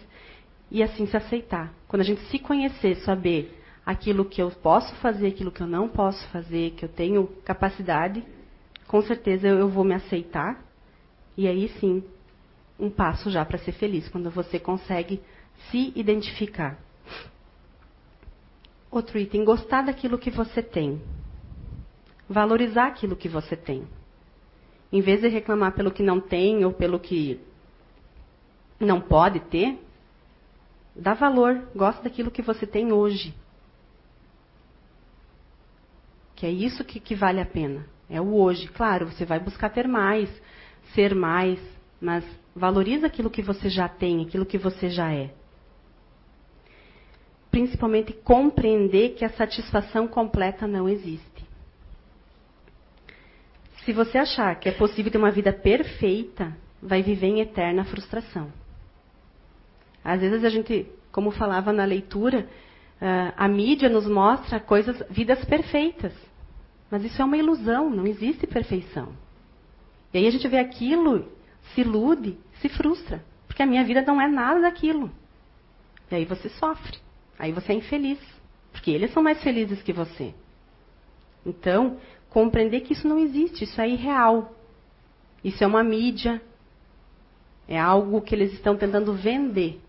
[0.69, 1.73] e assim se aceitar.
[1.87, 3.61] Quando a gente se conhecer, saber
[3.91, 8.23] aquilo que eu posso fazer, aquilo que eu não posso fazer, que eu tenho capacidade,
[8.88, 10.63] com certeza eu vou me aceitar.
[11.38, 12.04] E aí sim,
[12.80, 15.21] um passo já para ser feliz, quando você consegue
[15.69, 16.80] se identificar.
[18.89, 21.01] Outro item, gostar daquilo que você tem.
[22.30, 23.88] Valorizar aquilo que você tem.
[24.91, 27.39] Em vez de reclamar pelo que não tem ou pelo que
[28.80, 29.80] não pode ter,
[30.95, 33.34] dá valor, gosta daquilo que você tem hoje.
[36.41, 37.86] Que é isso que, que vale a pena.
[38.10, 38.67] É o hoje.
[38.67, 40.27] Claro, você vai buscar ter mais,
[40.95, 41.60] ser mais,
[42.01, 42.25] mas
[42.56, 45.30] valoriza aquilo que você já tem, aquilo que você já é.
[47.51, 51.45] Principalmente compreender que a satisfação completa não existe.
[53.86, 58.51] Se você achar que é possível ter uma vida perfeita, vai viver em eterna frustração.
[60.04, 62.49] Às vezes a gente, como falava na leitura,
[62.99, 66.30] ah, a mídia nos mostra coisas, vidas perfeitas.
[66.91, 69.13] Mas isso é uma ilusão, não existe perfeição.
[70.13, 71.32] E aí a gente vê aquilo,
[71.73, 73.23] se ilude, se frustra.
[73.47, 75.10] Porque a minha vida não é nada daquilo.
[76.12, 76.97] E aí você sofre.
[77.39, 78.19] Aí você é infeliz.
[78.73, 80.34] Porque eles são mais felizes que você.
[81.45, 81.97] Então,
[82.30, 84.54] compreender que isso não existe, isso é irreal.
[85.41, 86.41] Isso é uma mídia.
[87.69, 89.80] É algo que eles estão tentando vender.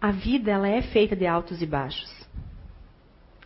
[0.00, 2.17] A vida ela é feita de altos e baixos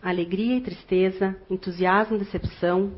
[0.03, 2.93] alegria e tristeza, entusiasmo e decepção.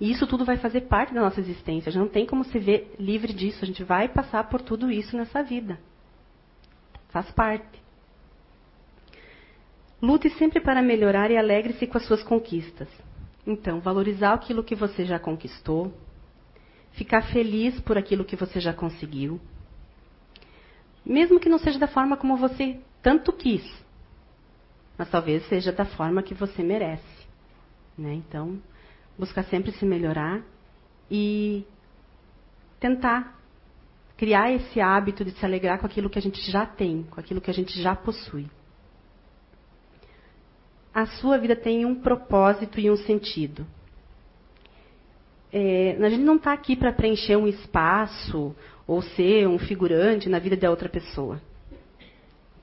[0.00, 1.90] E isso tudo vai fazer parte da nossa existência.
[1.90, 3.62] A gente não tem como se ver livre disso.
[3.62, 5.78] A gente vai passar por tudo isso nessa vida.
[7.10, 7.82] Faz parte.
[10.00, 12.88] Lute sempre para melhorar e alegre-se com as suas conquistas.
[13.46, 15.92] Então, valorizar aquilo que você já conquistou,
[16.92, 19.40] ficar feliz por aquilo que você já conseguiu,
[21.04, 23.64] mesmo que não seja da forma como você tanto quis,
[25.02, 27.26] mas talvez seja da forma que você merece.
[27.98, 28.14] Né?
[28.14, 28.62] Então,
[29.18, 30.40] buscar sempre se melhorar
[31.10, 31.64] e
[32.78, 33.36] tentar
[34.16, 37.40] criar esse hábito de se alegrar com aquilo que a gente já tem, com aquilo
[37.40, 38.46] que a gente já possui.
[40.94, 43.66] A sua vida tem um propósito e um sentido.
[45.52, 48.54] É, a gente não está aqui para preencher um espaço
[48.86, 51.42] ou ser um figurante na vida da outra pessoa.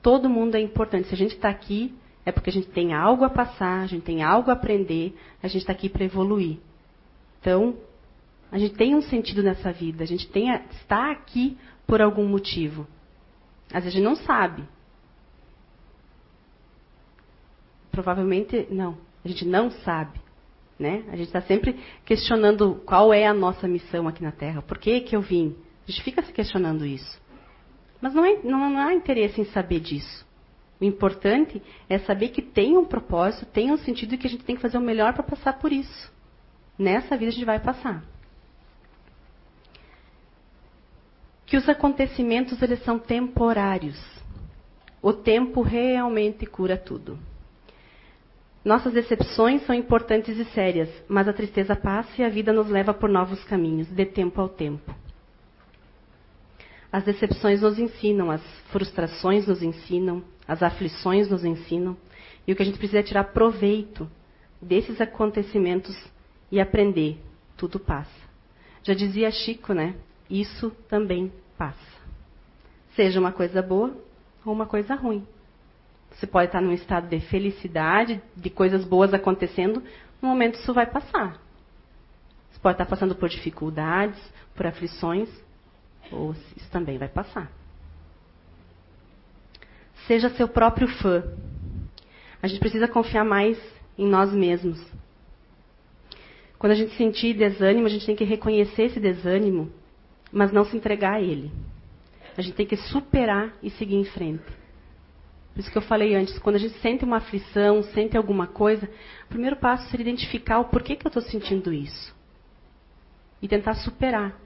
[0.00, 1.08] Todo mundo é importante.
[1.08, 4.02] Se a gente está aqui, é porque a gente tem algo a passar, a gente
[4.02, 6.58] tem algo a aprender, a gente está aqui para evoluir.
[7.40, 7.76] Então,
[8.52, 11.56] a gente tem um sentido nessa vida, a gente tem a, está aqui
[11.86, 12.86] por algum motivo.
[13.68, 14.64] Às vezes a gente não sabe.
[17.90, 20.20] Provavelmente não, a gente não sabe.
[20.78, 21.04] Né?
[21.08, 25.00] A gente está sempre questionando qual é a nossa missão aqui na Terra, por que,
[25.02, 25.54] que eu vim?
[25.86, 27.20] A gente fica se questionando isso.
[28.00, 30.26] Mas não, é, não, não há interesse em saber disso.
[30.80, 34.44] O importante é saber que tem um propósito, tem um sentido e que a gente
[34.44, 36.10] tem que fazer o melhor para passar por isso.
[36.78, 38.02] Nessa vida a gente vai passar.
[41.44, 44.00] Que os acontecimentos eles são temporários.
[45.02, 47.18] O tempo realmente cura tudo.
[48.64, 52.92] Nossas decepções são importantes e sérias, mas a tristeza passa e a vida nos leva
[52.94, 54.94] por novos caminhos, de tempo ao tempo.
[56.92, 61.96] As decepções nos ensinam, as frustrações nos ensinam, as aflições nos ensinam.
[62.46, 64.10] E o que a gente precisa é tirar proveito
[64.60, 65.96] desses acontecimentos
[66.50, 67.20] e aprender.
[67.56, 68.10] Tudo passa.
[68.82, 69.94] Já dizia Chico, né?
[70.28, 71.78] Isso também passa.
[72.96, 73.96] Seja uma coisa boa
[74.44, 75.26] ou uma coisa ruim.
[76.10, 79.82] Você pode estar num estado de felicidade, de coisas boas acontecendo,
[80.20, 81.40] no momento isso vai passar.
[82.50, 84.20] Você pode estar passando por dificuldades,
[84.54, 85.28] por aflições,
[86.10, 87.50] ou isso também vai passar.
[90.06, 91.22] Seja seu próprio fã.
[92.42, 93.58] A gente precisa confiar mais
[93.96, 94.80] em nós mesmos.
[96.58, 99.70] Quando a gente sentir desânimo, a gente tem que reconhecer esse desânimo,
[100.32, 101.50] mas não se entregar a ele.
[102.36, 104.44] A gente tem que superar e seguir em frente.
[105.52, 108.88] Por isso que eu falei antes, quando a gente sente uma aflição, sente alguma coisa,
[109.24, 112.14] o primeiro passo seria identificar o porquê que eu estou sentindo isso.
[113.42, 114.38] E tentar superar.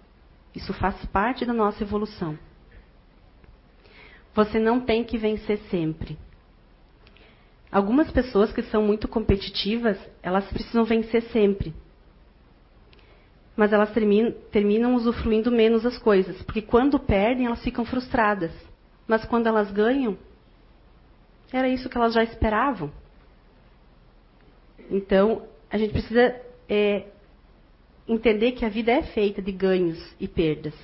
[0.54, 2.38] Isso faz parte da nossa evolução.
[4.34, 6.18] Você não tem que vencer sempre.
[7.70, 11.74] Algumas pessoas que são muito competitivas, elas precisam vencer sempre.
[13.56, 18.52] Mas elas terminam, terminam usufruindo menos as coisas, porque quando perdem, elas ficam frustradas.
[19.06, 20.16] Mas quando elas ganham,
[21.52, 22.92] era isso que elas já esperavam.
[24.90, 27.06] Então, a gente precisa é,
[28.06, 30.74] entender que a vida é feita de ganhos e perdas.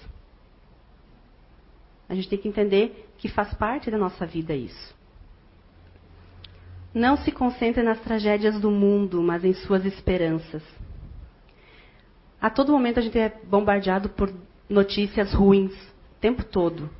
[2.08, 4.94] A gente tem que entender que faz parte da nossa vida isso.
[6.92, 10.62] Não se concentre nas tragédias do mundo, mas em suas esperanças.
[12.40, 14.32] A todo momento a gente é bombardeado por
[14.68, 16.90] notícias ruins, o tempo todo.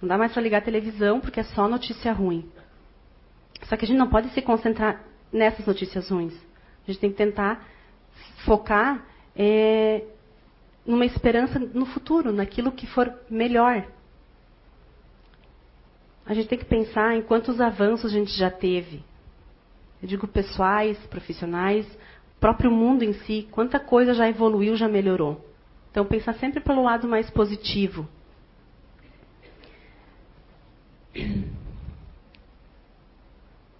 [0.00, 2.48] Não dá mais para ligar a televisão porque é só notícia ruim.
[3.64, 5.02] Só que a gente não pode se concentrar
[5.32, 6.34] nessas notícias ruins.
[6.86, 7.66] A gente tem que tentar
[8.44, 9.06] focar
[9.36, 10.04] é,
[10.86, 13.86] numa esperança no futuro, naquilo que for melhor.
[16.24, 19.02] A gente tem que pensar em quantos avanços a gente já teve.
[20.00, 21.86] Eu digo pessoais, profissionais,
[22.40, 25.44] próprio mundo em si, quanta coisa já evoluiu, já melhorou.
[25.90, 28.08] Então, pensar sempre pelo lado mais positivo.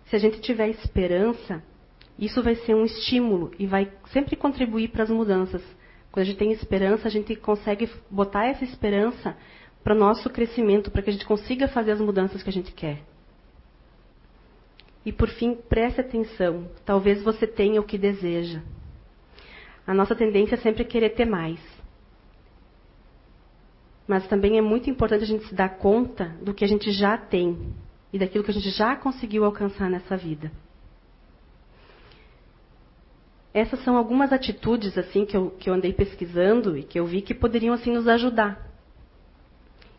[0.07, 1.62] Se a gente tiver esperança,
[2.25, 5.61] isso vai ser um estímulo e vai sempre contribuir para as mudanças.
[6.12, 9.37] Quando a gente tem esperança, a gente consegue botar essa esperança
[9.83, 12.70] para o nosso crescimento, para que a gente consiga fazer as mudanças que a gente
[12.70, 13.03] quer.
[15.05, 16.70] E por fim, preste atenção.
[16.85, 18.62] Talvez você tenha o que deseja.
[19.85, 21.59] A nossa tendência é sempre querer ter mais.
[24.07, 27.16] Mas também é muito importante a gente se dar conta do que a gente já
[27.16, 27.75] tem
[28.12, 30.53] e daquilo que a gente já conseguiu alcançar nessa vida.
[33.55, 37.20] Essas são algumas atitudes assim que eu, que eu andei pesquisando e que eu vi
[37.20, 38.70] que poderiam assim nos ajudar.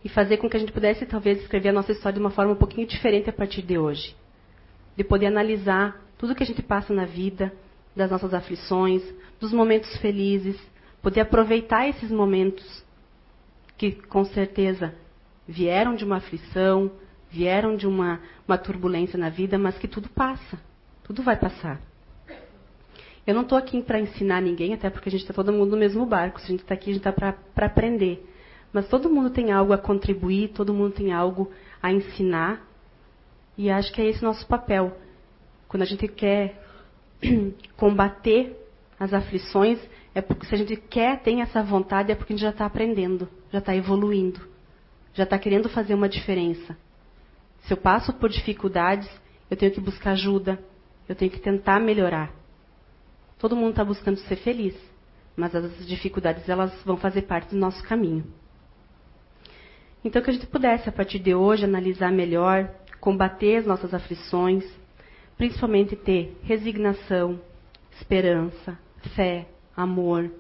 [0.03, 2.53] E fazer com que a gente pudesse talvez escrever a nossa história de uma forma
[2.53, 4.15] um pouquinho diferente a partir de hoje,
[4.97, 7.53] de poder analisar tudo que a gente passa na vida,
[7.95, 9.03] das nossas aflições,
[9.39, 10.59] dos momentos felizes,
[11.01, 12.83] poder aproveitar esses momentos
[13.77, 14.95] que com certeza
[15.47, 16.91] vieram de uma aflição,
[17.29, 20.59] vieram de uma, uma turbulência na vida, mas que tudo passa,
[21.03, 21.79] tudo vai passar.
[23.26, 25.78] Eu não estou aqui para ensinar ninguém, até porque a gente está todo mundo no
[25.78, 26.39] mesmo barco.
[26.39, 28.28] Se a gente está aqui, a gente está para aprender.
[28.74, 31.51] Mas todo mundo tem algo a contribuir, todo mundo tem algo
[31.82, 32.67] a ensinar.
[33.57, 34.97] E acho que é esse nosso papel.
[35.67, 36.61] Quando a gente quer
[37.78, 38.59] combater
[38.99, 39.80] as aflições,
[40.13, 42.65] é porque se a gente quer, tem essa vontade, é porque a gente já está
[42.65, 44.41] aprendendo, já está evoluindo,
[45.13, 46.78] já está querendo fazer uma diferença.
[47.61, 49.09] Se eu passo por dificuldades,
[49.49, 50.59] eu tenho que buscar ajuda,
[51.07, 52.42] eu tenho que tentar melhorar.
[53.43, 54.73] Todo mundo está buscando ser feliz,
[55.35, 58.23] mas as dificuldades elas vão fazer parte do nosso caminho.
[60.01, 64.63] Então que a gente pudesse a partir de hoje analisar melhor, combater as nossas aflições,
[65.35, 67.37] principalmente ter resignação,
[67.91, 68.79] esperança,
[69.13, 70.31] fé, amor.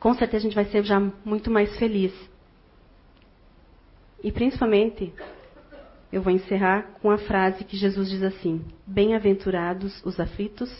[0.00, 2.14] Com certeza a gente vai ser já muito mais feliz.
[4.22, 5.12] E principalmente,
[6.10, 10.74] eu vou encerrar com a frase que Jesus diz assim: Bem-aventurados os aflitos,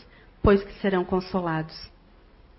[0.44, 1.74] pois que serão consolados.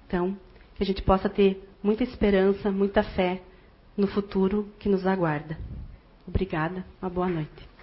[0.07, 0.35] Então,
[0.73, 3.43] que a gente possa ter muita esperança, muita fé
[3.95, 5.55] no futuro que nos aguarda.
[6.27, 7.74] Obrigada, uma boa noite.